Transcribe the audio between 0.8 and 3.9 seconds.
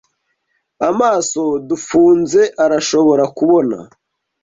amaso dufunze arashobora kubona